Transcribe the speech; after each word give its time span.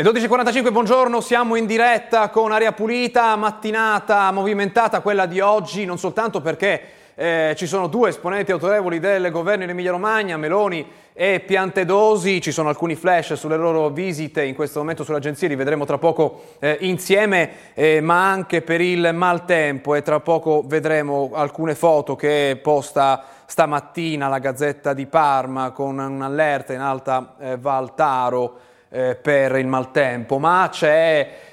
Le 0.00 0.04
12.45, 0.04 0.70
buongiorno, 0.70 1.20
siamo 1.20 1.56
in 1.56 1.66
diretta 1.66 2.28
con 2.28 2.52
aria 2.52 2.70
pulita, 2.70 3.34
mattinata 3.34 4.30
movimentata 4.30 5.00
quella 5.00 5.26
di 5.26 5.40
oggi, 5.40 5.84
non 5.84 5.98
soltanto 5.98 6.40
perché 6.40 6.80
eh, 7.16 7.54
ci 7.56 7.66
sono 7.66 7.88
due 7.88 8.10
esponenti 8.10 8.52
autorevoli 8.52 9.00
del 9.00 9.28
governo 9.32 9.64
in 9.64 9.70
Emilia 9.70 9.90
Romagna, 9.90 10.36
Meloni 10.36 10.88
e 11.12 11.40
Piantedosi, 11.40 12.40
ci 12.40 12.52
sono 12.52 12.68
alcuni 12.68 12.94
flash 12.94 13.32
sulle 13.32 13.56
loro 13.56 13.88
visite 13.88 14.44
in 14.44 14.54
questo 14.54 14.78
momento 14.78 15.02
sulle 15.02 15.16
agenzie, 15.16 15.48
li 15.48 15.56
vedremo 15.56 15.84
tra 15.84 15.98
poco 15.98 16.44
eh, 16.60 16.76
insieme, 16.82 17.50
eh, 17.74 18.00
ma 18.00 18.30
anche 18.30 18.62
per 18.62 18.80
il 18.80 19.10
maltempo 19.12 19.96
e 19.96 20.02
tra 20.02 20.20
poco 20.20 20.62
vedremo 20.64 21.30
alcune 21.34 21.74
foto 21.74 22.14
che 22.14 22.56
posta 22.62 23.24
stamattina 23.46 24.28
la 24.28 24.38
Gazzetta 24.38 24.92
di 24.92 25.06
Parma 25.06 25.72
con 25.72 25.98
un'allerta 25.98 26.72
in 26.72 26.80
alta 26.82 27.34
eh, 27.40 27.56
Valtaro 27.56 28.66
eh, 28.90 29.16
per 29.16 29.56
il 29.56 29.66
maltempo, 29.66 30.38
ma 30.38 30.70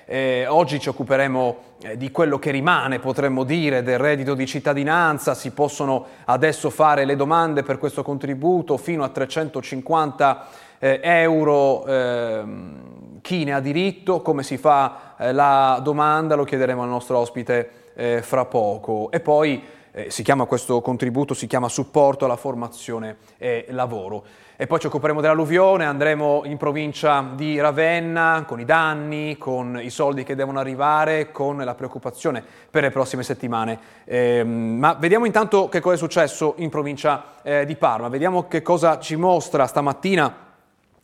eh, 0.05 0.45
oggi 0.47 0.79
ci 0.79 0.89
occuperemo 0.89 1.57
eh, 1.81 1.97
di 1.97 2.11
quello 2.11 2.39
che 2.39 2.51
rimane, 2.51 2.99
potremmo 2.99 3.43
dire, 3.43 3.83
del 3.83 3.97
reddito 3.97 4.35
di 4.35 4.45
cittadinanza, 4.45 5.33
si 5.33 5.51
possono 5.51 6.05
adesso 6.25 6.69
fare 6.69 7.05
le 7.05 7.15
domande 7.15 7.63
per 7.63 7.77
questo 7.77 8.03
contributo 8.03 8.77
fino 8.77 9.03
a 9.03 9.09
350 9.09 10.47
eh, 10.79 10.99
euro 11.03 11.85
ehm, 11.85 13.21
chi 13.21 13.43
ne 13.43 13.53
ha 13.53 13.59
diritto, 13.59 14.21
come 14.21 14.43
si 14.43 14.57
fa 14.57 15.15
eh, 15.17 15.31
la 15.33 15.79
domanda, 15.83 16.35
lo 16.35 16.43
chiederemo 16.43 16.83
al 16.83 16.89
nostro 16.89 17.17
ospite 17.17 17.69
fra 17.95 18.43
poco. 18.43 19.09
E 19.09 19.21
poi 19.21 19.63
si 20.09 20.23
chiama 20.23 20.45
questo 20.45 20.81
contributo, 20.81 21.33
si 21.33 21.47
chiama 21.47 21.69
supporto 21.69 22.25
alla 22.25 22.35
formazione 22.35 23.17
e 23.37 23.65
lavoro 23.69 24.25
e 24.57 24.67
poi 24.67 24.79
ci 24.79 24.87
occuperemo 24.87 25.19
dell'alluvione, 25.19 25.85
andremo 25.85 26.43
in 26.45 26.55
provincia 26.55 27.31
di 27.33 27.59
Ravenna 27.59 28.45
con 28.47 28.59
i 28.59 28.65
danni, 28.65 29.37
con 29.37 29.79
i 29.81 29.89
soldi 29.89 30.23
che 30.23 30.35
devono 30.35 30.59
arrivare, 30.59 31.31
con 31.31 31.57
la 31.57 31.75
preoccupazione 31.75 32.43
per 32.69 32.83
le 32.83 32.89
prossime 32.89 33.23
settimane. 33.23 33.77
Eh, 34.05 34.43
ma 34.43 34.93
vediamo 34.93 35.25
intanto 35.25 35.67
che 35.67 35.81
cosa 35.81 35.95
è 35.95 35.97
successo 35.97 36.53
in 36.57 36.69
provincia 36.69 37.41
eh, 37.43 37.65
di 37.65 37.75
Parma, 37.75 38.07
vediamo 38.07 38.47
che 38.47 38.61
cosa 38.61 38.99
ci 38.99 39.15
mostra 39.15 39.67
stamattina 39.67 40.44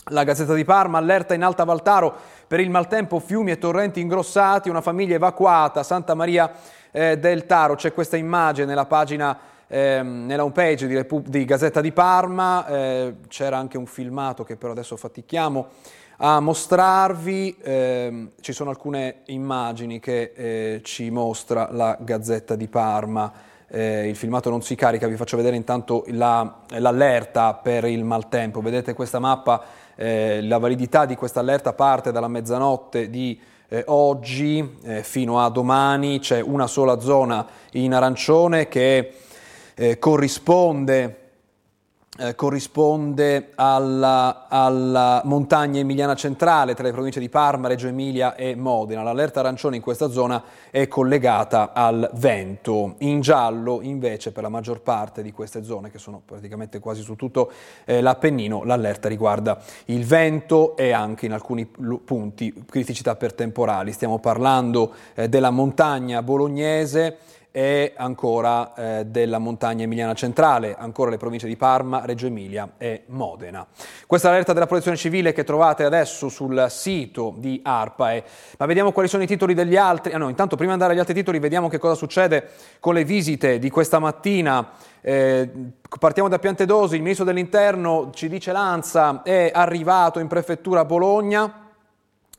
la 0.10 0.24
Gazzetta 0.24 0.54
di 0.54 0.66
Parma, 0.66 0.98
allerta 0.98 1.34
in 1.34 1.44
Alta 1.44 1.64
Valtaro 1.64 2.14
per 2.48 2.60
il 2.60 2.70
maltempo, 2.70 3.20
fiumi 3.20 3.52
e 3.52 3.58
torrenti 3.58 4.00
ingrossati, 4.00 4.70
una 4.70 4.82
famiglia 4.82 5.16
evacuata, 5.16 5.84
Santa 5.84 6.16
Maria 6.16 6.52
eh, 6.92 7.18
del 7.18 7.46
Taro, 7.46 7.76
c'è 7.76 7.94
questa 7.94 8.18
immagine 8.18 8.68
nella 8.68 8.86
pagina 8.86 9.38
ehm, 9.68 10.26
nella 10.26 10.44
homepage 10.44 10.88
di, 10.88 10.96
Repu- 10.96 11.28
di, 11.28 11.46
Gazzetta 11.46 11.82
di 11.82 11.92
Parma 11.92 12.68
eh, 12.68 13.16
c'era 13.28 13.58
anche 13.58 13.78
un 13.78 13.86
filmato 13.86 14.44
che 14.44 14.58
però 14.58 14.74
adesso 14.74 14.98
fatichiamo 14.98 15.68
a 16.24 16.40
mostrarvi, 16.40 17.58
eh, 17.64 18.28
ci 18.42 18.54
sono 18.54 18.70
alcune 18.70 19.22
immagini 19.28 20.00
che 20.00 20.34
eh, 20.36 20.82
ci 20.84 21.10
mostra 21.10 21.70
la 21.72 21.98
Gazzetta 22.00 22.56
di 22.56 22.68
Parma. 22.68 23.32
Eh, 23.68 24.08
il 24.08 24.16
filmato 24.16 24.52
non 24.52 24.62
si 24.62 24.76
carica, 24.76 25.08
vi 25.08 25.16
faccio 25.16 25.36
vedere 25.36 25.56
intanto 25.56 26.04
la, 26.10 26.60
l'allerta 26.78 27.56
per 27.56 27.86
il 27.86 28.04
maltempo. 28.04 28.62
Vedete 28.62 28.94
questa 28.94 29.18
mappa, 29.18 29.64
eh, 30.02 30.42
la 30.42 30.58
validità 30.58 31.06
di 31.06 31.16
questa 31.16 31.42
allerta 31.42 31.74
parte 31.74 32.12
dalla 32.12 32.28
mezzanotte 32.28 33.08
di 33.12 33.40
eh, 33.68 33.84
oggi 33.86 34.78
eh, 34.84 35.04
fino 35.04 35.40
a 35.40 35.50
domani, 35.50 36.18
c'è 36.18 36.42
una 36.42 36.66
sola 36.66 37.00
zona 37.00 37.46
in 37.74 37.94
arancione 37.94 38.68
che 38.68 39.14
eh, 39.76 40.00
corrisponde, 40.00 41.21
eh, 42.22 42.36
corrisponde 42.36 43.50
alla, 43.56 44.46
alla, 44.48 45.24
montagna 45.26 45.80
emiliana 45.80 46.14
centrale 46.14 46.76
tra 46.76 46.84
le 46.84 46.92
province 46.92 47.20
di 47.20 47.30
Parma, 47.30 47.68
Reggio 47.68 47.88
Emilia 47.88 48.36
e 48.36 48.54
Modena. 48.54 49.02
L'allerta 49.02 49.40
arancione 49.40 49.78
in 49.78 49.82
questa 49.82 50.12
zona 50.12 50.44
è 50.70 50.88
collegata 50.88 51.72
al 51.74 52.08
vento. 52.14 52.94
In 53.00 53.22
giallo 53.22 53.82
invece 53.82 54.32
per 54.32 54.44
la 54.44 54.50
maggior 54.50 54.82
parte 54.82 55.24
di 55.24 55.32
queste 55.32 55.64
zone, 55.64 55.90
che 55.90 55.98
sono 55.98 56.22
praticamente 56.24 56.78
quasi 56.80 57.02
su 57.02 57.16
tutto 57.16 57.52
eh, 57.86 58.02
l'Appennino, 58.02 58.64
l'allerta 58.66 59.08
riguarda 59.08 59.60
il 59.86 60.06
vento 60.06 60.78
e 60.78 60.92
anche 60.92 61.26
in 61.26 61.34
alcuni 61.34 61.66
punti 61.66 62.54
criticità 62.70 63.16
per 63.16 63.34
temporali. 63.34 63.92
Stiamo 63.94 64.20
parlando 64.20 64.94
eh, 65.16 65.28
della 65.28 65.50
montagna 65.50 66.22
bolognese 66.22 67.18
e 67.52 67.94
ancora 67.98 68.74
eh, 68.74 69.06
della 69.06 69.38
montagna 69.38 69.84
emiliana 69.84 70.14
centrale, 70.14 70.74
ancora 70.78 71.10
le 71.10 71.18
province 71.18 71.48
di 71.48 71.58
Parma, 71.58 72.06
Reggio 72.06 72.28
Emilia 72.28 72.72
e 72.78 73.04
Modena. 73.08 73.68
Questa 74.08 74.28
è 74.28 74.30
l'allerta 74.30 74.54
della 74.54 74.68
protezione 74.68 74.96
civile 74.96 75.34
che 75.34 75.44
trovate 75.44 75.84
adesso 75.84 76.30
sul 76.30 76.68
sito 76.70 77.34
di 77.38 77.60
ARPAE, 77.62 78.24
ma 78.58 78.66
vediamo 78.66 78.94
quali 78.94 79.10
sono 79.10 79.24
i 79.24 79.28
titoli 79.28 79.54
degli 79.54 79.76
altri. 79.76 80.14
Ah 80.14 80.18
no, 80.18 80.30
intanto 80.30 80.56
prima 80.56 80.70
di 80.70 80.74
andare 80.76 80.94
agli 80.94 81.00
altri 81.00 81.14
titoli 81.14 81.40
vediamo 81.40 81.68
che 81.68 81.78
cosa 81.78 81.96
succede 81.96 82.50
con 82.80 82.94
le 82.94 83.04
visite 83.04 83.60
di 83.60 83.70
questa 83.70 84.00
mattina. 84.00 84.70
Eh, 85.02 85.50
partiamo 86.00 86.30
da 86.30 86.40
Piantedosi, 86.40 86.96
il 86.96 87.02
ministro 87.02 87.26
dell'Interno 87.26 88.12
ci 88.14 88.30
dice 88.30 88.54
Lanza 88.54 89.24
è 89.24 89.52
arrivato 89.54 90.20
in 90.20 90.28
prefettura 90.28 90.82
a 90.82 90.86
Bologna, 90.86 91.70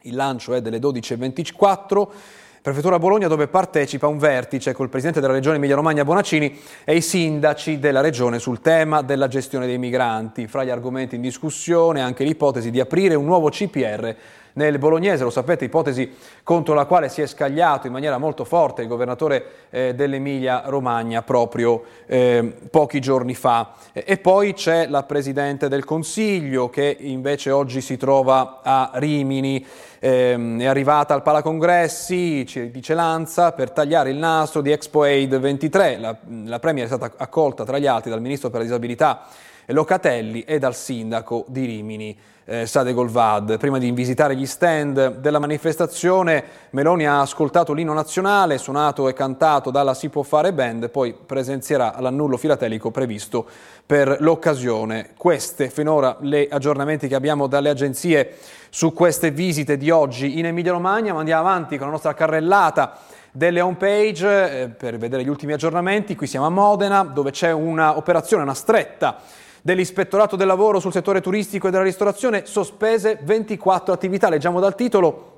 il 0.02 0.14
lancio 0.14 0.54
è 0.54 0.62
delle 0.62 0.78
12.24. 0.78 2.40
Prefettura 2.62 3.00
Bologna 3.00 3.26
dove 3.26 3.48
partecipa 3.48 4.06
un 4.06 4.18
vertice 4.18 4.72
col 4.72 4.88
Presidente 4.88 5.18
della 5.20 5.32
Regione 5.32 5.56
Emilia-Romagna 5.56 6.04
Bonaccini 6.04 6.60
e 6.84 6.94
i 6.94 7.00
sindaci 7.00 7.80
della 7.80 8.00
Regione 8.00 8.38
sul 8.38 8.60
tema 8.60 9.02
della 9.02 9.26
gestione 9.26 9.66
dei 9.66 9.78
migranti. 9.78 10.46
Fra 10.46 10.62
gli 10.62 10.70
argomenti 10.70 11.16
in 11.16 11.22
discussione 11.22 12.00
anche 12.00 12.22
l'ipotesi 12.22 12.70
di 12.70 12.78
aprire 12.78 13.16
un 13.16 13.24
nuovo 13.24 13.48
CPR 13.48 14.14
nel 14.54 14.78
bolognese, 14.78 15.24
lo 15.24 15.30
sapete, 15.30 15.64
ipotesi 15.64 16.10
contro 16.42 16.74
la 16.74 16.84
quale 16.84 17.08
si 17.08 17.22
è 17.22 17.26
scagliato 17.26 17.86
in 17.86 17.92
maniera 17.92 18.18
molto 18.18 18.44
forte 18.44 18.82
il 18.82 18.88
governatore 18.88 19.44
eh, 19.70 19.94
dell'Emilia 19.94 20.62
Romagna 20.66 21.22
proprio 21.22 21.82
eh, 22.06 22.52
pochi 22.70 23.00
giorni 23.00 23.34
fa. 23.34 23.72
E, 23.92 24.18
poi 24.18 24.54
c'è 24.54 24.86
la 24.88 25.04
Presidente 25.04 25.68
del 25.68 25.84
Consiglio 25.84 26.68
che 26.68 26.96
invece 27.00 27.50
oggi 27.50 27.80
si 27.80 27.96
trova 27.96 28.60
a 28.62 28.90
Rimini, 28.94 29.64
eh, 29.98 30.56
è 30.58 30.66
arrivata 30.66 31.14
al 31.14 31.22
Palacongressi, 31.22 32.46
ci 32.46 32.70
dice 32.70 32.94
Lanza, 32.94 33.52
per 33.52 33.70
tagliare 33.70 34.10
il 34.10 34.16
nastro 34.16 34.60
di 34.60 34.70
Expo 34.70 35.02
Aid 35.02 35.38
23. 35.38 35.98
La, 35.98 36.16
la 36.44 36.58
Premier 36.58 36.84
è 36.84 36.88
stata 36.88 37.12
accolta 37.16 37.64
tra 37.64 37.78
gli 37.78 37.86
altri 37.86 38.10
dal 38.10 38.20
Ministro 38.20 38.50
per 38.50 38.58
la 38.58 38.64
Disabilità 38.64 39.26
Locatelli 39.66 40.42
e 40.42 40.58
dal 40.58 40.74
Sindaco 40.74 41.44
di 41.48 41.64
Rimini 41.64 42.18
eh, 42.44 42.66
Sade 42.66 42.92
Golvad. 42.92 43.58
Prima 43.58 43.78
di 43.78 43.90
visitare 43.92 44.34
gli 44.34 44.46
stand 44.46 45.18
della 45.18 45.38
manifestazione, 45.38 46.44
Meloni 46.70 47.06
ha 47.06 47.20
ascoltato 47.20 47.72
l'inno 47.72 47.92
nazionale, 47.92 48.58
suonato 48.58 49.08
e 49.08 49.12
cantato 49.12 49.70
dalla 49.70 49.94
Si 49.94 50.08
può 50.08 50.22
fare 50.22 50.52
band, 50.52 50.90
poi 50.90 51.14
presenzierà 51.14 51.96
l'annullo 51.98 52.36
filatelico 52.36 52.90
previsto 52.90 53.46
per 53.86 54.16
l'occasione. 54.20 55.10
Queste 55.16 55.70
finora 55.70 56.16
le 56.20 56.48
aggiornamenti 56.50 57.08
che 57.08 57.14
abbiamo 57.14 57.46
dalle 57.46 57.70
agenzie 57.70 58.36
su 58.70 58.92
queste 58.92 59.30
visite 59.30 59.76
di 59.76 59.90
oggi 59.90 60.38
in 60.38 60.46
Emilia 60.46 60.72
Romagna, 60.72 61.12
ma 61.12 61.20
andiamo 61.20 61.48
avanti 61.48 61.76
con 61.76 61.86
la 61.86 61.92
nostra 61.92 62.14
carrellata 62.14 62.98
delle 63.30 63.60
home 63.60 63.76
page 63.76 64.62
eh, 64.62 64.68
per 64.68 64.98
vedere 64.98 65.22
gli 65.22 65.28
ultimi 65.28 65.52
aggiornamenti. 65.52 66.16
Qui 66.16 66.26
siamo 66.26 66.46
a 66.46 66.50
Modena, 66.50 67.02
dove 67.02 67.30
c'è 67.30 67.52
un'operazione, 67.52 68.42
una 68.42 68.54
stretta 68.54 69.20
dell'Ispettorato 69.62 70.36
del 70.36 70.48
Lavoro 70.48 70.80
sul 70.80 70.92
settore 70.92 71.20
turistico 71.20 71.68
e 71.68 71.70
della 71.70 71.84
ristorazione, 71.84 72.44
sospese 72.44 73.18
24 73.22 73.94
attività. 73.94 74.28
Leggiamo 74.28 74.60
dal 74.60 74.74
titolo, 74.74 75.30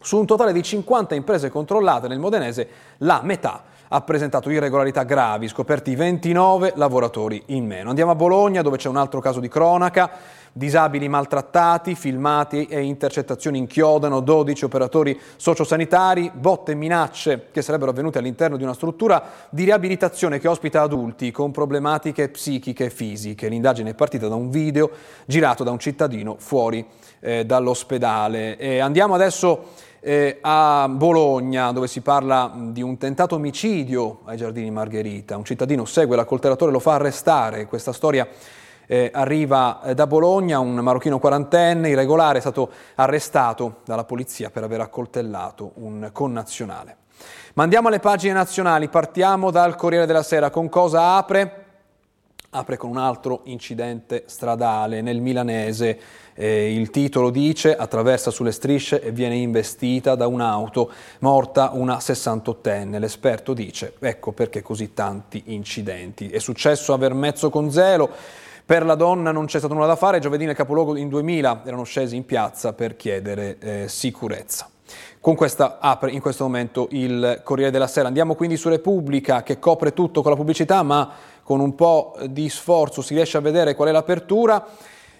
su 0.00 0.16
un 0.16 0.24
totale 0.26 0.52
di 0.52 0.62
50 0.62 1.14
imprese 1.14 1.50
controllate 1.50 2.08
nel 2.08 2.20
Modenese, 2.20 2.68
la 2.98 3.20
metà 3.22 3.64
ha 3.88 4.00
presentato 4.00 4.50
irregolarità 4.50 5.02
gravi, 5.02 5.48
scoperti 5.48 5.94
29 5.94 6.72
lavoratori 6.76 7.42
in 7.46 7.66
meno. 7.66 7.88
Andiamo 7.88 8.12
a 8.12 8.16
Bologna 8.16 8.62
dove 8.62 8.76
c'è 8.76 8.88
un 8.88 8.96
altro 8.96 9.20
caso 9.20 9.40
di 9.40 9.48
cronaca. 9.48 10.10
Disabili 10.56 11.06
maltrattati, 11.06 11.94
filmati 11.94 12.64
e 12.64 12.80
intercettazioni 12.80 13.58
inchiodano 13.58 14.20
12 14.20 14.64
operatori 14.64 15.20
sociosanitari, 15.36 16.30
botte 16.32 16.72
e 16.72 16.74
minacce 16.74 17.48
che 17.52 17.60
sarebbero 17.60 17.90
avvenute 17.90 18.20
all'interno 18.20 18.56
di 18.56 18.62
una 18.62 18.72
struttura 18.72 19.22
di 19.50 19.64
riabilitazione 19.64 20.38
che 20.38 20.48
ospita 20.48 20.80
adulti 20.80 21.30
con 21.30 21.50
problematiche 21.50 22.30
psichiche 22.30 22.86
e 22.86 22.90
fisiche. 22.90 23.48
L'indagine 23.48 23.90
è 23.90 23.94
partita 23.94 24.28
da 24.28 24.34
un 24.34 24.48
video 24.48 24.90
girato 25.26 25.62
da 25.62 25.72
un 25.72 25.78
cittadino 25.78 26.36
fuori 26.38 26.86
eh, 27.20 27.44
dall'ospedale. 27.44 28.56
E 28.56 28.78
andiamo 28.78 29.12
adesso 29.14 29.72
eh, 30.00 30.38
a 30.40 30.88
Bologna, 30.88 31.70
dove 31.72 31.86
si 31.86 32.00
parla 32.00 32.50
di 32.56 32.80
un 32.80 32.96
tentato 32.96 33.34
omicidio 33.34 34.20
ai 34.24 34.38
giardini 34.38 34.70
Margherita. 34.70 35.36
Un 35.36 35.44
cittadino 35.44 35.84
segue 35.84 36.16
l'accoltellatore, 36.16 36.72
lo 36.72 36.80
fa 36.80 36.94
arrestare. 36.94 37.66
Questa 37.66 37.92
storia 37.92 38.26
eh, 38.86 39.10
arriva 39.12 39.82
eh, 39.82 39.94
da 39.94 40.06
Bologna, 40.06 40.58
un 40.58 40.74
marocchino 40.74 41.18
quarantenne, 41.18 41.90
irregolare, 41.90 42.38
è 42.38 42.40
stato 42.40 42.70
arrestato 42.94 43.80
dalla 43.84 44.04
polizia 44.04 44.50
per 44.50 44.62
aver 44.62 44.80
accoltellato 44.80 45.72
un 45.74 46.10
connazionale. 46.12 46.96
Ma 47.54 47.62
andiamo 47.62 47.88
alle 47.88 48.00
pagine 48.00 48.34
nazionali, 48.34 48.88
partiamo 48.88 49.50
dal 49.50 49.76
Corriere 49.76 50.06
della 50.06 50.22
Sera. 50.22 50.50
Con 50.50 50.68
cosa 50.68 51.16
apre? 51.16 51.64
apre 52.50 52.76
con 52.76 52.90
un 52.90 52.96
altro 52.96 53.42
incidente 53.44 54.24
stradale 54.26 55.02
nel 55.02 55.20
milanese. 55.20 55.98
Eh, 56.34 56.74
il 56.74 56.90
titolo 56.90 57.30
dice 57.30 57.76
attraversa 57.76 58.30
sulle 58.30 58.52
strisce 58.52 59.00
e 59.00 59.10
viene 59.10 59.36
investita 59.36 60.14
da 60.14 60.26
un'auto, 60.26 60.90
morta 61.20 61.70
una 61.72 61.96
68enne. 61.96 62.98
L'esperto 62.98 63.52
dice 63.52 63.94
ecco 63.98 64.32
perché 64.32 64.62
così 64.62 64.94
tanti 64.94 65.42
incidenti. 65.46 66.28
È 66.28 66.38
successo 66.38 66.92
a 66.92 66.98
Vermezzo 66.98 67.50
con 67.50 67.70
Zelo. 67.70 68.10
Per 68.66 68.84
la 68.84 68.96
donna 68.96 69.30
non 69.30 69.46
c'è 69.46 69.58
stato 69.60 69.74
nulla 69.74 69.86
da 69.86 69.94
fare, 69.94 70.18
giovedì 70.18 70.44
nel 70.44 70.56
capoluogo 70.56 70.96
in 70.96 71.08
2000 71.08 71.62
erano 71.64 71.84
scesi 71.84 72.16
in 72.16 72.24
piazza 72.26 72.72
per 72.72 72.96
chiedere 72.96 73.58
eh, 73.60 73.84
sicurezza. 73.86 74.68
Con 75.20 75.36
questa 75.36 75.78
apre 75.78 76.10
in 76.10 76.20
questo 76.20 76.42
momento 76.42 76.88
il 76.90 77.42
Corriere 77.44 77.70
della 77.70 77.86
Sera. 77.86 78.08
Andiamo 78.08 78.34
quindi 78.34 78.56
su 78.56 78.68
Repubblica 78.68 79.44
che 79.44 79.60
copre 79.60 79.92
tutto 79.92 80.20
con 80.20 80.32
la 80.32 80.36
pubblicità, 80.36 80.82
ma 80.82 81.12
con 81.44 81.60
un 81.60 81.76
po' 81.76 82.16
di 82.26 82.48
sforzo 82.48 83.02
si 83.02 83.14
riesce 83.14 83.36
a 83.36 83.40
vedere 83.40 83.76
qual 83.76 83.86
è 83.90 83.92
l'apertura. 83.92 84.66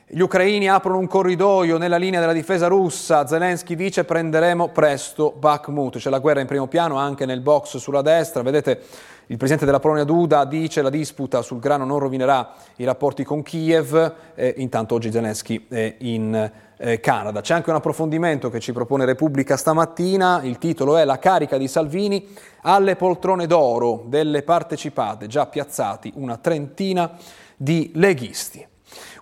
Gli 0.08 0.20
ucraini 0.20 0.68
aprono 0.68 0.98
un 0.98 1.08
corridoio 1.08 1.78
nella 1.78 1.96
linea 1.96 2.20
della 2.20 2.32
difesa 2.32 2.68
russa, 2.68 3.26
Zelensky 3.26 3.74
dice 3.74 4.04
prenderemo 4.04 4.68
presto 4.68 5.34
Bakhmut, 5.36 5.96
c'è 5.96 6.10
la 6.10 6.20
guerra 6.20 6.38
in 6.38 6.46
primo 6.46 6.68
piano 6.68 6.96
anche 6.96 7.26
nel 7.26 7.40
box 7.40 7.78
sulla 7.78 8.02
destra, 8.02 8.42
vedete 8.42 8.82
il 9.26 9.36
presidente 9.36 9.64
della 9.64 9.80
Polonia 9.80 10.04
Duda 10.04 10.44
dice 10.44 10.80
la 10.80 10.90
disputa 10.90 11.42
sul 11.42 11.58
grano 11.58 11.84
non 11.84 11.98
rovinerà 11.98 12.54
i 12.76 12.84
rapporti 12.84 13.24
con 13.24 13.42
Kiev, 13.42 14.14
eh, 14.36 14.54
intanto 14.58 14.94
oggi 14.94 15.10
Zelensky 15.10 15.66
è 15.68 15.96
in 15.98 16.52
eh, 16.76 17.00
Canada. 17.00 17.40
C'è 17.40 17.54
anche 17.54 17.70
un 17.70 17.76
approfondimento 17.76 18.48
che 18.48 18.60
ci 18.60 18.72
propone 18.72 19.06
Repubblica 19.06 19.56
stamattina, 19.56 20.40
il 20.44 20.58
titolo 20.58 20.98
è 20.98 21.04
La 21.04 21.18
carica 21.18 21.58
di 21.58 21.66
Salvini 21.66 22.28
alle 22.62 22.94
poltrone 22.94 23.48
d'oro 23.48 24.04
delle 24.06 24.44
partecipate, 24.44 25.26
già 25.26 25.46
piazzati 25.46 26.12
una 26.14 26.36
trentina 26.36 27.10
di 27.56 27.90
leghisti. 27.96 28.74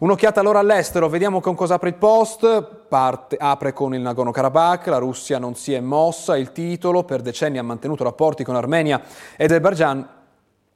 Un'occhiata 0.04 0.38
allora 0.38 0.58
all'estero, 0.58 1.08
vediamo 1.08 1.40
con 1.40 1.54
cosa 1.54 1.76
apre 1.76 1.88
il 1.88 1.94
post, 1.94 2.82
Parte, 2.88 3.38
apre 3.40 3.72
con 3.72 3.94
il 3.94 4.02
Nagorno-Karabakh, 4.02 4.88
la 4.88 4.98
Russia 4.98 5.38
non 5.38 5.54
si 5.54 5.72
è 5.72 5.80
mossa, 5.80 6.36
il 6.36 6.52
titolo 6.52 7.04
per 7.04 7.22
decenni 7.22 7.56
ha 7.56 7.62
mantenuto 7.62 8.04
rapporti 8.04 8.44
con 8.44 8.54
Armenia 8.54 9.00
ed 9.34 9.50
Azerbaijan 9.50 10.06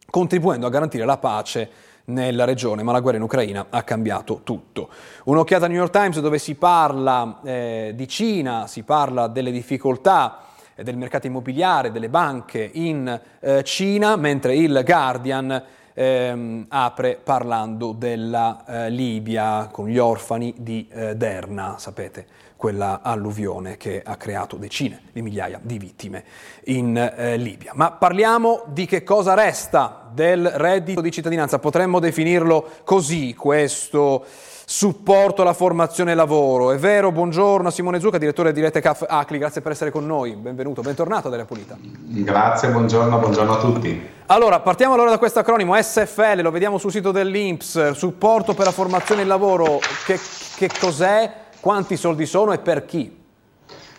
contribuendo 0.09 0.67
a 0.67 0.71
garantire 0.71 1.05
la 1.05 1.19
pace 1.19 1.71
nella 2.07 2.47
regione, 2.47 2.83
ma 2.83 2.93
la 2.93 3.01
guerra 3.01 3.19
in 3.19 3.23
Ucraina 3.25 3.67
ha 3.69 3.83
cambiato 3.83 4.41
tutto. 4.45 4.89
Un'occhiata 5.25 5.67
al 5.67 5.73
New 5.73 5.81
York 5.81 5.93
Times 5.93 6.21
dove 6.21 6.39
si 6.39 6.55
parla 6.55 7.41
eh, 7.45 7.93
di 7.95 8.09
Cina, 8.09 8.67
si 8.67 8.83
parla 8.83 9.27
delle 9.27 9.51
difficoltà 9.51 10.39
eh, 10.75 10.83
del 10.83 10.97
mercato 10.97 11.27
immobiliare, 11.27 11.93
delle 11.93 12.09
banche 12.09 12.71
in 12.73 13.21
eh, 13.41 13.63
Cina, 13.63 14.17
mentre 14.17 14.57
il 14.57 14.83
Guardian 14.87 15.65
ehm, 15.99 16.67
apre 16.69 17.19
parlando 17.23 17.91
della 17.91 18.65
eh, 18.65 18.91
Libia 18.91 19.69
con 19.73 19.89
gli 19.89 19.99
orfani 19.99 20.55
di 20.57 20.87
eh, 20.91 21.17
Derna, 21.17 21.75
sapete, 21.79 22.27
quella 22.55 23.01
alluvione 23.03 23.77
che 23.77 24.03
ha 24.05 24.17
creato 24.17 24.57
decine 24.57 25.03
di 25.13 25.23
migliaia 25.23 25.59
di 25.61 25.79
vittime 25.79 26.25
in 26.65 26.97
eh, 26.97 27.37
Libia. 27.37 27.73
Ma 27.75 27.91
parliamo 27.91 28.63
di 28.67 28.87
che 28.87 29.03
cosa 29.03 29.35
resta 29.35 30.09
del 30.13 30.49
reddito 30.49 31.01
di 31.01 31.11
cittadinanza, 31.11 31.59
potremmo 31.59 31.99
definirlo 31.99 32.69
così 32.85 33.35
questo 33.35 34.25
supporto 34.65 35.43
alla 35.43 35.53
formazione 35.53 36.13
e 36.13 36.15
lavoro. 36.15 36.73
È 36.73 36.79
vero, 36.79 37.11
buongiorno 37.11 37.71
Simone 37.71 38.01
Zucca, 38.01 38.19
direttore 38.19 38.53
di 38.53 38.61
Rete 38.61 38.81
CAF 38.81 39.05
ACLI, 39.09 39.39
grazie 39.39 39.61
per 39.63 39.73
essere 39.73 39.91
con 39.91 40.07
noi, 40.07 40.37
benvenuto, 40.37 40.83
bentornato 40.83 41.27
ad 41.27 41.33
Area 41.33 41.47
Pulita. 41.47 41.77
Grazie, 41.81 42.69
buongiorno, 42.71 43.19
buongiorno 43.19 43.53
a 43.53 43.59
tutti. 43.59 44.17
Allora, 44.31 44.61
partiamo 44.61 44.93
allora 44.93 45.09
da 45.09 45.17
questo 45.17 45.39
acronimo 45.39 45.75
SFL, 45.81 46.43
lo 46.43 46.51
vediamo 46.51 46.77
sul 46.77 46.91
sito 46.91 47.13
dell'Inps, 47.13 47.93
supporto 47.93 48.53
per 48.53 48.67
la 48.67 48.73
formazione 48.73 49.21
e 49.21 49.25
il 49.25 49.29
lavoro, 49.31 49.79
che, 50.05 50.21
che 50.55 50.69
cos'è, 50.79 51.33
quanti 51.61 51.97
soldi 51.97 52.27
sono 52.27 52.53
e 52.53 52.59
per 52.59 52.85
chi? 52.85 53.11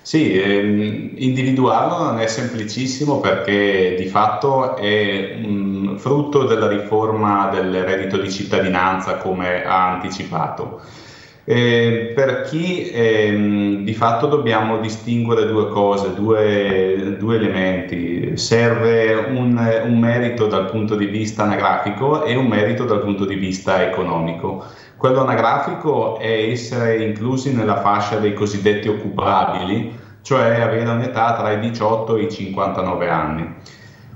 Sì, 0.04 0.40
ehm, 0.40 1.14
individuarlo 1.16 2.04
non 2.04 2.20
è 2.20 2.28
semplicissimo 2.28 3.20
perché 3.20 3.96
di 3.98 4.06
fatto 4.06 4.76
è 4.76 5.40
un 5.44 5.96
frutto 5.98 6.44
della 6.44 6.68
riforma 6.68 7.50
del 7.50 7.84
reddito 7.84 8.18
di 8.18 8.30
cittadinanza 8.30 9.16
come 9.16 9.66
ha 9.66 9.94
anticipato. 9.94 10.82
Eh, 11.52 12.12
per 12.14 12.44
chi 12.44 12.92
ehm, 12.92 13.84
di 13.84 13.94
fatto 13.96 14.28
dobbiamo 14.28 14.78
distinguere 14.78 15.48
due 15.48 15.68
cose, 15.70 16.14
due, 16.14 17.16
due 17.18 17.38
elementi. 17.38 18.38
Serve 18.38 19.16
un, 19.16 19.58
un 19.84 19.98
merito 19.98 20.46
dal 20.46 20.70
punto 20.70 20.96
di 20.96 21.08
vista 21.08 21.42
anagrafico 21.42 22.24
e 22.24 22.36
un 22.36 22.46
merito 22.46 22.84
dal 22.86 23.02
punto 23.02 23.26
di 23.26 23.34
vista 23.34 23.84
economico. 23.84 24.64
Quello 24.96 25.22
anagrafico 25.22 26.20
è 26.20 26.52
essere 26.52 27.04
inclusi 27.04 27.52
nella 27.56 27.82
fascia 27.82 28.18
dei 28.18 28.36
cosiddetti 28.36 28.88
occupabili, 28.88 29.92
cioè 30.22 30.62
avere 30.62 30.88
un'età 30.88 31.34
tra 31.36 31.52
i 31.52 31.60
18 31.60 32.16
e 32.16 32.22
i 32.26 32.32
59 32.32 33.10
anni. 33.10 33.56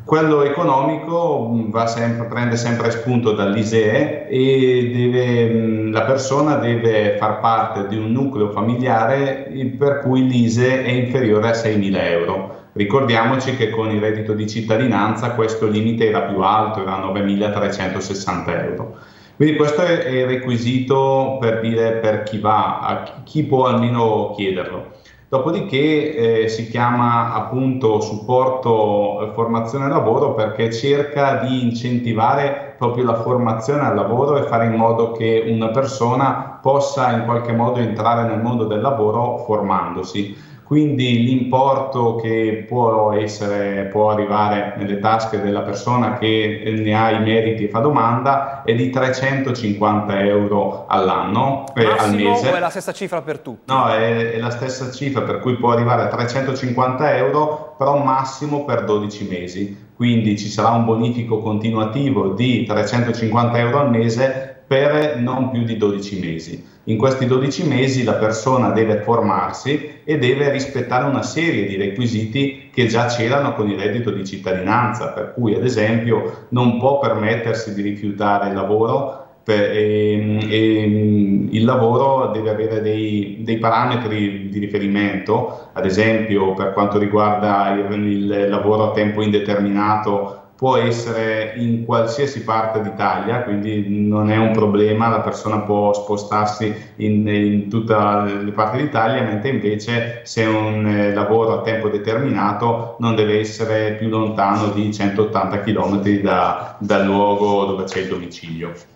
Quello 0.06 0.44
economico 0.44 1.50
sempre, 1.86 2.28
prende 2.28 2.58
sempre 2.58 2.92
spunto 2.92 3.32
dall'ISEE 3.32 4.28
e 4.28 4.92
deve, 4.94 5.90
la 5.92 6.02
persona 6.04 6.56
deve 6.56 7.16
far 7.18 7.40
parte 7.40 7.88
di 7.88 7.96
un 7.96 8.12
nucleo 8.12 8.50
familiare 8.50 9.50
per 9.78 10.02
cui 10.02 10.28
l'ISEE 10.28 10.84
è 10.84 10.90
inferiore 10.90 11.48
a 11.48 11.52
6.000 11.52 11.96
euro. 11.96 12.56
Ricordiamoci 12.74 13.56
che 13.56 13.70
con 13.70 13.92
il 13.92 14.02
reddito 14.02 14.34
di 14.34 14.48
cittadinanza 14.48 15.32
questo 15.32 15.68
limite 15.68 16.10
era 16.10 16.24
più 16.24 16.42
alto, 16.42 16.82
era 16.82 17.00
9.360 17.00 18.64
euro. 18.66 18.98
Quindi 19.38 19.56
questo 19.56 19.84
è 19.84 20.10
il 20.10 20.26
requisito 20.26 21.38
per 21.40 21.62
dire 21.62 21.94
per 21.94 22.24
chi 22.24 22.40
va, 22.40 23.22
chi 23.24 23.44
può 23.44 23.68
almeno 23.68 24.34
chiederlo. 24.36 24.92
Dopodiché 25.34 26.44
eh, 26.44 26.48
si 26.48 26.70
chiama 26.70 27.34
appunto 27.34 28.00
supporto 28.02 29.20
eh, 29.20 29.34
formazione 29.34 29.88
lavoro 29.88 30.36
perché 30.36 30.72
cerca 30.72 31.38
di 31.38 31.64
incentivare 31.64 32.76
proprio 32.78 33.04
la 33.04 33.16
formazione 33.16 33.82
al 33.82 33.96
lavoro 33.96 34.38
e 34.38 34.44
fare 34.44 34.68
in 34.68 34.74
modo 34.74 35.12
che 35.12 35.44
una 35.48 35.70
persona 35.70 36.60
possa 36.62 37.14
in 37.14 37.26
qualche 37.26 37.52
modo 37.52 37.80
entrare 37.80 38.28
nel 38.28 38.44
mondo 38.44 38.66
del 38.66 38.80
lavoro 38.80 39.40
formandosi 39.40 40.53
quindi 40.64 41.24
l'importo 41.24 42.16
che 42.16 42.66
può, 42.68 43.12
essere, 43.14 43.90
può 43.92 44.10
arrivare 44.10 44.74
nelle 44.78 45.00
tasche 45.00 45.42
della 45.42 45.62
persona 45.62 46.18
che 46.18 46.74
ne 46.76 46.96
ha 46.96 47.12
i 47.12 47.22
meriti 47.22 47.66
e 47.66 47.70
fa 47.70 47.80
domanda 47.80 48.64
è 48.64 48.74
di 48.74 48.90
350 48.90 50.22
euro 50.22 50.86
all'anno, 50.88 51.66
eh, 51.76 51.86
al 51.86 52.16
mese. 52.16 52.54
È 52.54 52.60
la 52.60 52.70
stessa 52.70 52.94
cifra 52.94 53.22
per 53.22 53.40
tutti? 53.40 53.72
No, 53.72 53.88
è, 53.90 54.32
è 54.32 54.38
la 54.40 54.50
stessa 54.50 54.90
cifra 54.90 55.22
per 55.22 55.40
cui 55.40 55.56
può 55.58 55.72
arrivare 55.72 56.04
a 56.04 56.08
350 56.08 57.18
euro, 57.18 57.76
però 57.78 57.98
massimo 58.02 58.64
per 58.64 58.86
12 58.86 59.28
mesi. 59.30 59.92
Quindi 59.96 60.38
ci 60.38 60.48
sarà 60.48 60.70
un 60.70 60.86
bonifico 60.86 61.40
continuativo 61.40 62.30
di 62.30 62.66
350 62.66 63.58
euro 63.60 63.80
al 63.80 63.90
mese 63.90 64.64
per 64.66 65.18
non 65.18 65.52
più 65.52 65.64
di 65.64 65.78
12 65.78 66.20
mesi. 66.20 66.72
In 66.86 66.98
questi 66.98 67.26
12 67.26 67.66
mesi 67.66 68.04
la 68.04 68.16
persona 68.16 68.72
deve 68.72 69.02
formarsi 69.02 70.02
e 70.04 70.18
deve 70.18 70.52
rispettare 70.52 71.06
una 71.06 71.24
serie 71.24 71.66
di 71.66 71.78
requisiti 71.78 72.70
che 72.74 72.88
già 72.88 73.06
c'erano 73.06 73.54
con 73.54 73.70
il 73.70 73.80
reddito 73.80 74.12
di 74.12 74.26
cittadinanza, 74.26 75.14
per 75.14 75.34
cui 75.34 75.56
ad 75.56 75.64
esempio 75.64 76.48
non 76.50 76.80
può 76.80 77.00
permettersi 77.00 77.74
di 77.74 77.82
rifiutare 77.82 78.50
il 78.50 78.56
lavoro 78.56 79.24
per, 79.44 79.72
e, 79.72 80.40
e, 80.50 81.48
il 81.52 81.64
lavoro 81.64 82.32
deve 82.32 82.50
avere 82.50 82.82
dei, 82.82 83.40
dei, 83.44 83.58
parametri 83.58 84.50
di 84.50 84.60
riferimento, 84.60 85.70
ad 85.74 85.86
esempio 85.86 86.54
per 86.54 86.74
quanto 86.74 86.98
riguarda 86.98 87.72
il, 87.72 88.06
il 88.06 88.50
lavoro 88.50 88.90
a 88.90 88.92
tempo 88.92 89.22
indeterminato 89.22 90.43
può 90.64 90.78
essere 90.78 91.56
in 91.58 91.84
qualsiasi 91.84 92.42
parte 92.42 92.80
d'Italia, 92.82 93.44
quindi 93.44 94.08
non 94.08 94.32
è 94.32 94.38
un 94.38 94.54
problema, 94.54 95.10
la 95.10 95.20
persona 95.20 95.60
può 95.60 95.92
spostarsi 95.92 96.74
in, 96.98 97.28
in 97.28 97.70
tutte 97.70 97.94
le 97.94 98.52
parti 98.54 98.78
d'Italia, 98.78 99.24
mentre 99.24 99.50
invece 99.50 100.22
se 100.24 100.44
è 100.44 100.48
un 100.48 100.88
eh, 100.88 101.14
lavoro 101.14 101.60
a 101.60 101.62
tempo 101.64 101.90
determinato 101.90 102.96
non 103.00 103.14
deve 103.14 103.42
essere 103.42 103.96
più 103.96 104.08
lontano 104.08 104.70
di 104.70 104.94
180 104.94 105.60
km 105.64 106.00
da, 106.22 106.78
dal 106.80 107.08
luogo 107.08 107.66
dove 107.66 107.84
c'è 107.84 108.00
il 108.00 108.08
domicilio. 108.08 108.93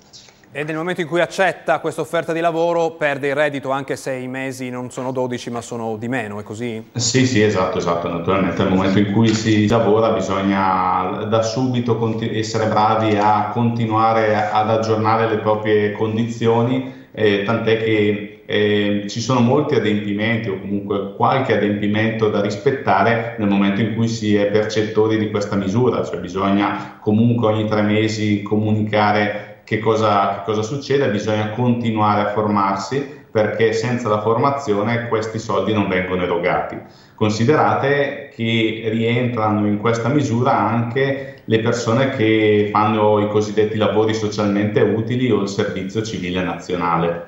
E 0.49 0.63
nel 0.63 0.75
momento 0.77 1.01
in 1.01 1.07
cui 1.07 1.19
accetta 1.19 1.79
questa 1.79 2.01
offerta 2.01 2.31
di 2.31 2.39
lavoro 2.39 2.91
perde 2.91 3.27
il 3.27 3.35
reddito 3.35 3.69
anche 3.69 3.97
se 3.97 4.13
i 4.13 4.27
mesi 4.27 4.69
non 4.69 4.89
sono 4.89 5.11
12 5.11 5.49
ma 5.49 5.61
sono 5.61 5.97
di 5.97 6.07
meno, 6.07 6.39
è 6.39 6.43
così? 6.43 6.81
Sì, 6.93 7.27
sì, 7.27 7.43
esatto, 7.43 7.79
esatto. 7.79 8.07
Naturalmente 8.07 8.63
nel 8.63 8.73
momento 8.73 8.97
in 8.97 9.11
cui 9.11 9.27
si 9.27 9.67
lavora 9.67 10.11
bisogna 10.11 11.25
da 11.29 11.41
subito 11.43 12.17
essere 12.31 12.67
bravi 12.67 13.17
a 13.17 13.49
continuare 13.51 14.49
ad 14.49 14.69
aggiornare 14.69 15.27
le 15.27 15.37
proprie 15.39 15.91
condizioni, 15.91 16.93
eh, 17.11 17.43
tant'è 17.43 17.83
che 17.83 18.43
eh, 18.45 19.05
ci 19.09 19.19
sono 19.19 19.41
molti 19.41 19.75
adempimenti 19.75 20.47
o 20.47 20.61
comunque 20.61 21.13
qualche 21.15 21.57
adempimento 21.57 22.29
da 22.29 22.39
rispettare 22.39 23.35
nel 23.37 23.49
momento 23.49 23.81
in 23.81 23.93
cui 23.93 24.07
si 24.07 24.35
è 24.35 24.45
percettori 24.45 25.17
di 25.17 25.29
questa 25.29 25.57
misura, 25.57 26.05
cioè 26.05 26.19
bisogna 26.19 26.97
comunque 27.01 27.47
ogni 27.47 27.67
tre 27.67 27.81
mesi 27.81 28.41
comunicare 28.41 29.46
che 29.67 29.79
cosa, 29.79 30.35
che 30.35 30.41
cosa 30.45 30.61
succede? 30.61 31.09
Bisogna 31.09 31.49
continuare 31.49 32.21
a 32.21 32.31
formarsi 32.31 33.25
perché 33.29 33.73
senza 33.73 34.07
la 34.07 34.21
formazione 34.21 35.09
questi 35.09 35.39
soldi 35.39 35.73
non 35.73 35.89
vengono 35.89 36.23
erogati. 36.23 36.79
Considerate 37.13 38.31
che 38.33 38.87
rientrano 38.89 39.67
in 39.67 39.79
questa 39.79 40.07
misura 40.07 40.57
anche 40.57 41.41
le 41.43 41.59
persone 41.59 42.11
che 42.11 42.69
fanno 42.71 43.19
i 43.19 43.27
cosiddetti 43.27 43.75
lavori 43.75 44.13
socialmente 44.13 44.79
utili 44.79 45.29
o 45.31 45.41
il 45.41 45.49
servizio 45.49 46.01
civile 46.01 46.41
nazionale. 46.43 47.27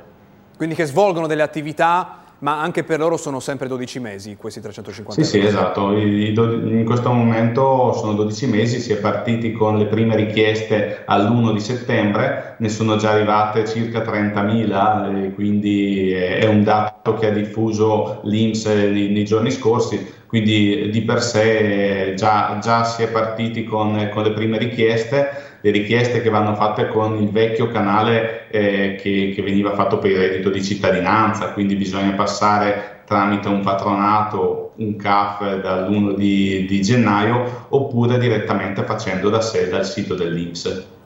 Quindi 0.56 0.76
che 0.76 0.86
svolgono 0.86 1.28
delle 1.28 1.44
attività 1.44 2.19
ma 2.40 2.62
anche 2.62 2.84
per 2.84 3.00
loro 3.00 3.18
sono 3.18 3.40
sempre 3.40 3.68
12 3.68 4.00
mesi 4.00 4.36
questi 4.36 4.62
350 4.62 5.24
sì, 5.24 5.38
euro. 5.38 5.50
Sì, 5.50 5.56
esatto, 5.56 5.92
in 5.98 6.84
questo 6.86 7.12
momento 7.12 7.94
sono 7.94 8.14
12 8.14 8.48
mesi, 8.48 8.80
si 8.80 8.94
è 8.94 8.98
partiti 8.98 9.52
con 9.52 9.78
le 9.78 9.86
prime 9.86 10.16
richieste 10.16 11.04
all'1 11.06 11.54
di 11.54 11.60
settembre, 11.60 12.56
ne 12.60 12.70
sono 12.70 12.96
già 12.98 13.12
arrivate 13.12 13.68
circa 13.68 14.00
30.000, 14.00 15.34
quindi 15.34 16.12
è 16.12 16.46
un 16.48 16.64
dato 16.64 17.16
che 17.16 17.28
ha 17.28 17.32
diffuso 17.32 18.22
l'Inps 18.24 18.66
nei, 18.66 19.10
nei 19.10 19.26
giorni 19.26 19.52
scorsi, 19.52 20.18
quindi 20.30 20.90
di 20.90 21.02
per 21.02 21.22
sé 21.22 22.14
già, 22.16 22.60
già 22.62 22.86
si 22.86 23.02
è 23.04 23.10
partiti 23.10 23.66
con, 23.66 24.10
con 24.14 24.24
le 24.24 24.32
prime 24.32 24.58
richieste 24.58 25.50
le 25.62 25.72
richieste 25.72 26.22
che 26.22 26.30
vanno 26.30 26.56
fatte 26.56 26.88
con 26.88 27.22
il 27.22 27.30
vecchio 27.30 27.68
canale 27.68 28.48
eh, 28.50 28.96
che, 28.96 29.34
che, 29.36 29.42
veniva 29.42 29.74
fatto 29.74 30.00
per 30.00 30.12
il 30.12 30.18
reddito 30.18 30.50
di 30.50 30.64
cittadinanza, 30.64 31.52
quindi 31.52 31.76
bisogna 31.76 32.12
passare 32.12 33.02
tramite 33.06 33.48
un 33.50 33.62
patronato, 33.62 34.74
un 34.78 34.96
CAF 34.96 35.62
dall'1 35.62 36.16
di, 36.16 36.66
di 36.66 36.82
gennaio 36.82 37.66
oppure 37.70 38.18
direttamente 38.18 38.84
facendo 38.84 39.30
da 39.30 39.42
sé 39.42 39.68
dal 39.68 39.86
sito 39.86 40.16
dell'Inps. 40.16 40.98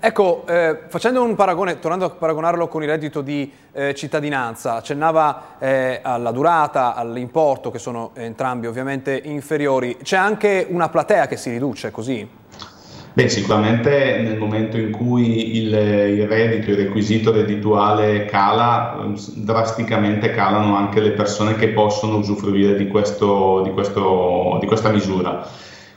Ecco, 0.00 0.44
eh, 0.46 0.82
facendo 0.86 1.24
un 1.24 1.34
paragone, 1.34 1.80
tornando 1.80 2.04
a 2.04 2.10
paragonarlo 2.10 2.68
con 2.68 2.82
il 2.82 2.88
reddito 2.88 3.20
di 3.20 3.50
eh, 3.72 3.94
cittadinanza, 3.96 4.76
accennava 4.76 5.56
eh, 5.58 5.98
alla 6.00 6.30
durata, 6.30 6.94
all'importo, 6.94 7.72
che 7.72 7.80
sono 7.80 8.12
entrambi 8.14 8.68
ovviamente 8.68 9.20
inferiori, 9.24 9.96
c'è 10.00 10.16
anche 10.16 10.64
una 10.70 10.88
platea 10.88 11.26
che 11.26 11.36
si 11.36 11.50
riduce 11.50 11.90
così? 11.90 12.28
Beh, 13.12 13.28
sicuramente 13.28 14.20
nel 14.22 14.38
momento 14.38 14.76
in 14.76 14.92
cui 14.92 15.56
il, 15.56 15.74
il, 15.74 16.28
reddito, 16.28 16.70
il 16.70 16.76
requisito 16.76 17.32
reddituale 17.32 18.26
cala, 18.26 19.04
drasticamente 19.34 20.30
calano 20.30 20.76
anche 20.76 21.00
le 21.00 21.10
persone 21.10 21.56
che 21.56 21.70
possono 21.70 22.18
usufruire 22.18 22.76
di, 22.76 22.86
questo, 22.86 23.62
di, 23.64 23.72
questo, 23.72 24.58
di 24.60 24.66
questa 24.68 24.90
misura. 24.90 25.44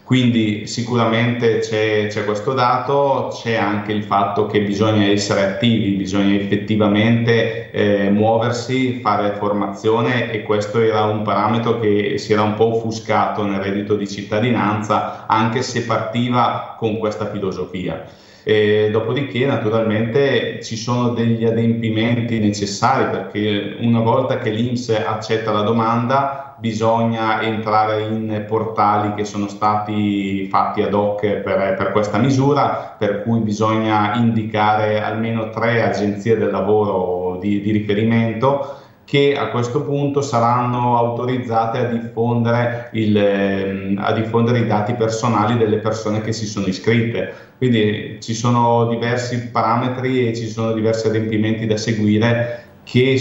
Quindi 0.04 0.68
sicuramente 0.68 1.60
c'è, 1.60 2.08
c'è, 2.08 2.26
questo 2.26 2.54
dato, 2.54 3.30
c'è 3.32 3.56
anche 3.56 3.94
il 3.94 4.04
fatto 4.04 4.46
che 4.46 4.62
bisogna 4.62 5.06
essere 5.06 5.44
attivi, 5.44 5.92
bisogna 5.92 6.36
effettivamente 6.36 7.72
eh, 7.72 8.10
muoversi, 8.10 9.00
fare 9.00 9.36
formazione 9.36 10.32
e 10.32 10.44
questo 10.44 10.82
era 10.82 11.04
un 11.04 11.22
parametro 11.22 11.80
che 11.80 12.18
si 12.18 12.34
era 12.34 12.42
un 12.42 12.56
po' 12.56 12.76
offuscato 12.76 13.46
nel 13.46 13.62
reddito 13.62 13.96
di 13.96 14.08
cittadinanza, 14.08 15.26
anche 15.28 15.62
se 15.62 15.84
partiva 15.84 16.76
con 16.78 16.98
questa 16.98 17.30
filosofia. 17.30 18.04
E 18.44 18.90
dopodiché 18.92 19.46
naturalmente 19.46 20.62
ci 20.64 20.76
sono 20.76 21.10
degli 21.10 21.46
adempimenti 21.46 22.40
necessari 22.40 23.12
perché 23.12 23.76
una 23.80 24.00
volta 24.00 24.40
che 24.40 24.50
l'Inps 24.50 24.90
accetta 24.90 25.52
la 25.52 25.62
domanda 25.62 26.41
bisogna 26.62 27.42
entrare 27.42 28.04
in 28.04 28.46
portali 28.48 29.16
che 29.16 29.26
sono 29.26 29.48
stati 29.48 30.48
fatti 30.48 30.84
ad 30.84 30.94
hoc 30.94 31.22
per, 31.22 31.74
per 31.76 31.92
questa 31.92 32.20
misura, 32.20 32.96
per 32.98 33.24
cui 33.24 33.40
bisogna 33.40 34.14
indicare 34.16 35.02
almeno 35.02 35.50
tre 35.50 35.82
agenzie 35.82 36.38
del 36.38 36.52
lavoro 36.52 37.40
di, 37.40 37.62
di 37.62 37.72
riferimento 37.72 38.78
che 39.04 39.36
a 39.36 39.50
questo 39.50 39.84
punto 39.84 40.22
saranno 40.22 40.96
autorizzate 40.96 41.80
a 41.80 41.84
diffondere, 41.86 42.90
il, 42.94 43.18
ehm, 43.18 44.00
a 44.00 44.14
diffondere, 44.14 44.60
i 44.60 44.68
dati 44.68 44.94
personali 44.94 45.58
delle 45.58 45.80
persone 45.80 46.22
che 46.22 46.32
si 46.32 46.46
sono 46.46 46.68
iscritte. 46.68 47.34
Quindi 47.58 48.20
ci 48.22 48.34
sono 48.34 48.86
diversi 48.86 49.50
parametri 49.50 50.30
e 50.30 50.34
ci 50.34 50.48
sono 50.48 50.72
diversi 50.72 51.08
adempimenti 51.08 51.66
da 51.66 51.76
seguire 51.76 52.71
che 52.84 53.20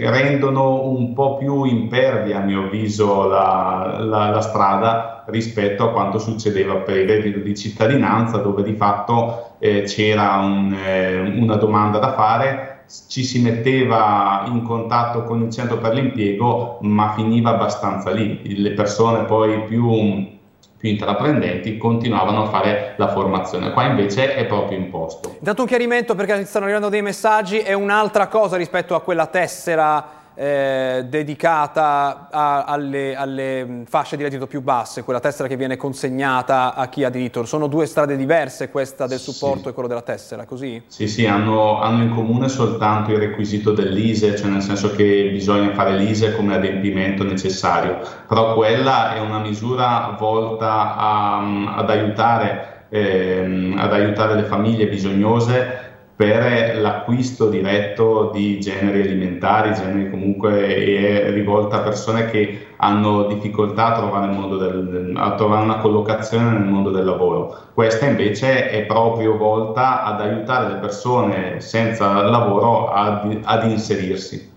rendono 0.00 0.88
un 0.88 1.12
po' 1.12 1.36
più 1.36 1.64
impervia, 1.64 2.38
a 2.38 2.44
mio 2.44 2.64
avviso, 2.64 3.26
la, 3.28 3.98
la, 4.00 4.30
la 4.30 4.40
strada 4.40 5.24
rispetto 5.26 5.84
a 5.84 5.92
quanto 5.92 6.18
succedeva 6.18 6.76
per 6.76 6.96
il 6.96 7.08
reddito 7.08 7.38
di 7.38 7.56
cittadinanza, 7.56 8.38
dove 8.38 8.62
di 8.62 8.74
fatto 8.74 9.56
eh, 9.58 9.82
c'era 9.82 10.38
un, 10.38 10.74
eh, 10.74 11.18
una 11.20 11.56
domanda 11.56 11.98
da 11.98 12.12
fare 12.14 12.72
ci 13.08 13.24
si 13.24 13.40
metteva 13.40 14.44
in 14.46 14.62
contatto 14.62 15.24
con 15.24 15.42
il 15.42 15.50
centro 15.50 15.78
per 15.78 15.94
l'impiego, 15.94 16.78
ma 16.82 17.12
finiva 17.14 17.50
abbastanza 17.50 18.10
lì. 18.10 18.60
Le 18.60 18.72
persone 18.72 19.24
poi 19.24 19.64
più, 19.64 20.40
più 20.82 20.90
intraprendenti 20.90 21.76
continuavano 21.76 22.42
a 22.42 22.46
fare 22.48 22.94
la 22.96 23.06
formazione. 23.06 23.70
Qua 23.70 23.84
invece 23.84 24.34
è 24.34 24.46
proprio 24.46 24.76
imposto. 24.76 25.36
Intanto 25.38 25.62
un 25.62 25.68
chiarimento 25.68 26.16
perché 26.16 26.44
stanno 26.44 26.64
arrivando 26.64 26.88
dei 26.88 27.02
messaggi, 27.02 27.58
è 27.58 27.72
un'altra 27.72 28.26
cosa 28.26 28.56
rispetto 28.56 28.96
a 28.96 29.00
quella 29.00 29.26
tessera 29.26 30.21
eh, 30.34 31.04
dedicata 31.08 32.28
a, 32.30 32.64
alle, 32.64 33.14
alle, 33.14 33.82
fasce 33.86 34.16
di 34.16 34.22
reddito 34.22 34.46
più 34.46 34.62
basse, 34.62 35.02
quella 35.02 35.20
tessera 35.20 35.48
che 35.48 35.56
viene 35.56 35.76
consegnata 35.76 36.74
a 36.74 36.88
chi 36.88 37.04
ha 37.04 37.10
diritto. 37.10 37.44
Sono 37.44 37.66
due 37.66 37.86
strade 37.86 38.16
diverse, 38.16 38.70
questa 38.70 39.06
del 39.06 39.18
supporto 39.18 39.64
sì. 39.64 39.68
e 39.68 39.72
quello 39.72 39.88
della 39.88 40.02
tessera, 40.02 40.44
così? 40.44 40.82
Sì, 40.86 41.06
sì, 41.08 41.26
hanno, 41.26 41.80
hanno, 41.80 42.02
in 42.02 42.14
comune 42.14 42.48
soltanto 42.48 43.10
il 43.12 43.18
requisito 43.18 43.72
dell'ISE, 43.72 44.36
cioè 44.36 44.48
nel 44.48 44.62
senso 44.62 44.92
che 44.92 45.28
bisogna 45.30 45.72
fare 45.72 45.96
l'ISE 45.96 46.34
come 46.34 46.54
adempimento 46.54 47.24
necessario, 47.24 48.00
però 48.26 48.54
quella 48.54 49.14
è 49.14 49.20
una 49.20 49.38
misura 49.38 50.16
volta 50.18 50.96
a, 50.96 51.76
ad, 51.76 51.90
aiutare, 51.90 52.84
ehm, 52.88 53.76
ad 53.78 53.92
aiutare 53.92 54.34
le 54.34 54.44
famiglie 54.44 54.86
bisognose 54.88 55.90
per 56.14 56.76
l'acquisto 56.78 57.48
diretto 57.48 58.30
di 58.32 58.60
generi 58.60 59.00
alimentari, 59.02 59.74
generi 59.74 60.10
comunque 60.10 60.66
è 60.66 61.30
rivolta 61.30 61.76
a 61.76 61.80
persone 61.82 62.26
che 62.26 62.66
hanno 62.76 63.24
difficoltà 63.24 63.86
a 63.86 63.96
trovare, 63.96 64.34
del, 64.58 65.12
a 65.16 65.34
trovare, 65.34 65.64
una 65.64 65.78
collocazione 65.78 66.50
nel 66.50 66.68
mondo 66.68 66.90
del 66.90 67.04
lavoro. 67.04 67.56
Questa 67.72 68.06
invece 68.06 68.68
è 68.70 68.82
proprio 68.84 69.36
volta 69.36 70.04
ad 70.04 70.20
aiutare 70.20 70.74
le 70.74 70.80
persone 70.80 71.60
senza 71.60 72.22
lavoro 72.22 72.90
ad, 72.90 73.40
ad 73.42 73.70
inserirsi. 73.70 74.50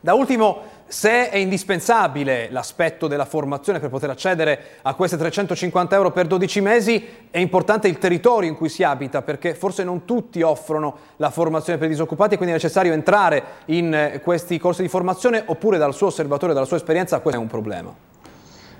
Da 0.00 0.14
ultimo, 0.14 0.62
se 0.88 1.30
è 1.30 1.36
indispensabile 1.36 2.48
l'aspetto 2.50 3.08
della 3.08 3.24
formazione 3.24 3.80
per 3.80 3.90
poter 3.90 4.10
accedere 4.10 4.78
a 4.82 4.94
queste 4.94 5.16
350 5.16 5.96
euro 5.96 6.12
per 6.12 6.26
12 6.26 6.60
mesi, 6.60 7.06
è 7.30 7.38
importante 7.38 7.88
il 7.88 7.98
territorio 7.98 8.48
in 8.48 8.56
cui 8.56 8.68
si 8.68 8.82
abita 8.82 9.22
perché 9.22 9.54
forse 9.54 9.82
non 9.82 10.04
tutti 10.04 10.42
offrono 10.42 10.96
la 11.16 11.30
formazione 11.30 11.78
per 11.78 11.88
i 11.88 11.90
disoccupati 11.90 12.34
e 12.34 12.36
quindi 12.36 12.54
è 12.54 12.56
necessario 12.56 12.92
entrare 12.92 13.42
in 13.66 13.92
eh, 13.92 14.20
questi 14.22 14.58
corsi 14.58 14.82
di 14.82 14.88
formazione 14.88 15.42
oppure 15.44 15.78
dal 15.78 15.94
suo 15.94 16.06
osservatorio, 16.06 16.54
dalla 16.54 16.66
sua 16.66 16.76
esperienza, 16.76 17.18
questo 17.20 17.40
è 17.40 17.42
un 17.42 17.48
problema. 17.48 18.15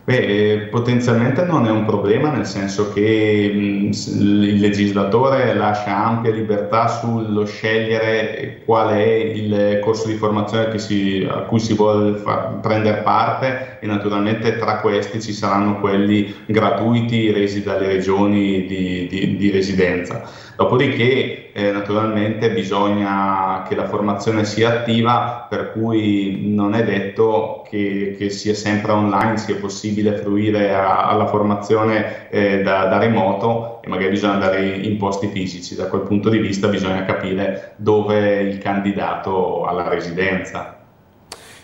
Beh, 0.06 0.68
potenzialmente 0.70 1.44
non 1.44 1.66
è 1.66 1.70
un 1.72 1.84
problema, 1.84 2.30
nel 2.30 2.46
senso 2.46 2.92
che 2.92 3.50
mh, 3.52 3.90
il 4.20 4.60
legislatore 4.60 5.52
lascia 5.52 5.96
ampia 5.96 6.30
libertà 6.30 6.86
sullo 6.86 7.44
scegliere 7.44 8.62
qual 8.64 8.90
è 8.90 9.02
il 9.04 9.80
corso 9.82 10.06
di 10.06 10.14
formazione 10.14 10.78
si, 10.78 11.26
a 11.28 11.40
cui 11.40 11.58
si 11.58 11.75
vuole 11.75 12.18
far, 12.18 12.60
prendere 12.60 13.02
parte 13.02 13.78
e 13.80 13.86
naturalmente 13.88 14.58
tra 14.58 14.78
questi 14.78 15.20
ci 15.20 15.32
saranno 15.32 15.80
quelli 15.80 16.32
gratuiti 16.46 17.32
resi 17.32 17.64
dalle 17.64 17.88
regioni 17.88 18.64
di, 18.64 19.08
di, 19.08 19.36
di 19.36 19.50
residenza. 19.50 20.22
Dopodiché 20.54 21.50
eh, 21.52 21.70
naturalmente 21.72 22.52
bisogna 22.52 23.64
che 23.68 23.75
la 23.75 23.88
formazione 23.88 24.44
sia 24.44 24.68
attiva, 24.68 25.48
per 25.50 25.72
cui 25.72 26.54
non 26.54 26.75
è 26.75 26.84
detto 26.84 27.55
che, 27.68 28.14
che 28.16 28.30
sia 28.30 28.54
sempre 28.54 28.92
online, 28.92 29.37
sia 29.37 29.56
possibile 29.56 30.16
fruire 30.16 30.75
a, 30.75 31.08
alla 31.08 31.26
formazione 31.26 32.28
eh, 32.30 32.62
da, 32.62 32.87
da, 32.87 32.99
remoto 32.99 33.80
e 33.82 33.88
magari 33.88 34.11
bisogna 34.11 34.35
andare 34.35 34.66
in 34.68 34.96
posti 34.96 35.28
fisici. 35.28 35.75
Da 35.75 35.88
quel 35.88 36.02
punto 36.02 36.28
di 36.28 36.38
vista 36.38 36.68
bisogna 36.68 37.04
capire 37.04 37.75
dove 37.76 38.18
è 38.18 38.40
il 38.40 38.58
candidato 38.58 39.64
alla 39.64 39.88
residenza. 39.88 40.76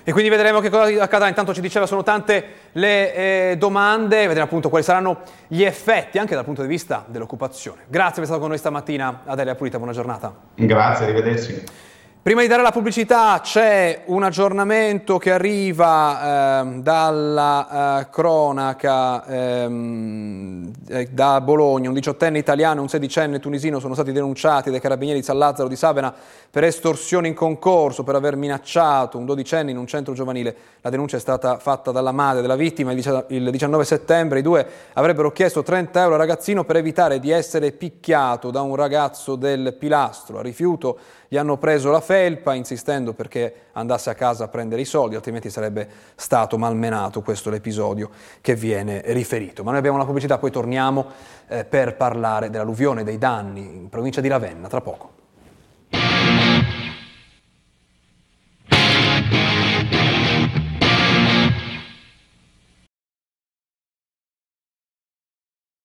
E 0.04 0.11
quindi 0.11 0.30
vedremo 0.30 0.59
che 0.59 0.68
cosa 0.68 1.00
accadrà. 1.00 1.28
Intanto 1.28 1.54
ci 1.54 1.61
diceva 1.61 1.87
sono 1.87 2.02
tante 2.02 2.44
le 2.73 3.14
eh, 3.14 3.56
domande, 3.56 4.26
vedremo 4.26 4.44
appunto 4.47 4.68
quali 4.68 4.85
saranno 4.85 5.21
gli 5.47 5.62
effetti 5.62 6.18
anche 6.18 6.35
dal 6.35 6.44
punto 6.44 6.62
di 6.62 6.68
vista 6.68 7.04
dell'occupazione. 7.06 7.82
Grazie 7.87 8.14
per 8.14 8.23
essere 8.23 8.25
stato 8.25 8.40
con 8.40 8.49
noi 8.49 8.59
stamattina, 8.59 9.21
Adelia 9.25 9.54
Pulita, 9.54 9.76
buona 9.76 9.92
giornata. 9.92 10.35
Grazie, 10.56 11.04
arrivederci. 11.04 11.62
Prima 12.23 12.41
di 12.41 12.47
dare 12.47 12.62
la 12.62 12.71
pubblicità 12.71 13.41
c'è 13.43 14.02
un 14.07 14.23
aggiornamento 14.23 15.19
che 15.19 15.33
arriva 15.33 16.61
ehm, 16.61 16.81
dalla 16.81 17.99
eh, 17.99 18.11
cronaca 18.11 19.26
ehm, 19.26 20.71
eh, 20.87 21.09
da 21.11 21.41
Bologna. 21.41 21.88
Un 21.88 21.95
diciottenne 21.95 22.38
italiano 22.38 22.79
e 22.79 22.83
un 22.83 22.88
sedicenne 22.88 23.41
tunisino 23.41 23.81
sono 23.81 23.95
stati 23.95 24.12
denunciati 24.12 24.71
dai 24.71 24.79
carabinieri 24.79 25.19
di 25.19 25.25
San 25.25 25.37
Lazzaro 25.37 25.69
di 25.69 25.75
Savena 25.75 26.14
per 26.49 26.62
estorsione 26.62 27.26
in 27.26 27.35
concorso, 27.35 28.05
per 28.05 28.14
aver 28.14 28.37
minacciato 28.37 29.19
un 29.19 29.26
dodicenne 29.26 29.73
in 29.73 29.76
un 29.76 29.88
centro 29.88 30.14
giovanile. 30.14 30.55
La 30.81 30.91
denuncia 30.91 31.17
è 31.17 31.21
stata 31.21 31.59
fatta 31.59 31.91
dalla 31.91 32.12
madre 32.12 32.41
della 32.41 32.55
vittima 32.55 32.93
il 32.93 33.50
19 33.50 33.85
settembre. 33.85 34.38
I 34.38 34.43
due 34.43 34.64
avrebbero 34.93 35.33
chiesto 35.33 35.64
30 35.64 36.00
euro 36.02 36.14
al 36.14 36.21
ragazzino 36.21 36.62
per 36.62 36.76
evitare 36.76 37.19
di 37.19 37.33
essere 37.33 37.73
picchiato 37.73 38.52
da 38.52 38.61
un 38.61 38.76
ragazzo 38.76 39.35
del 39.35 39.75
pilastro. 39.76 40.38
A 40.38 40.43
rifiuto 40.43 40.99
gli 41.32 41.38
hanno 41.38 41.56
preso 41.56 41.90
la 41.90 42.02
felpa 42.02 42.52
insistendo 42.52 43.14
perché 43.14 43.68
andasse 43.72 44.10
a 44.10 44.14
casa 44.14 44.44
a 44.44 44.48
prendere 44.48 44.82
i 44.82 44.84
soldi, 44.84 45.14
altrimenti 45.14 45.48
sarebbe 45.48 45.88
stato 46.14 46.58
malmenato. 46.58 47.22
Questo 47.22 47.48
l'episodio 47.48 48.10
che 48.42 48.54
viene 48.54 49.00
riferito. 49.06 49.64
Ma 49.64 49.70
noi 49.70 49.78
abbiamo 49.78 49.96
la 49.96 50.04
pubblicità, 50.04 50.36
poi 50.36 50.50
torniamo 50.50 51.06
eh, 51.48 51.64
per 51.64 51.96
parlare 51.96 52.50
dell'alluvione, 52.50 53.02
dei 53.02 53.16
danni 53.16 53.60
in 53.62 53.88
provincia 53.88 54.20
di 54.20 54.28
Ravenna 54.28 54.68
tra 54.68 54.82
poco. 54.82 55.22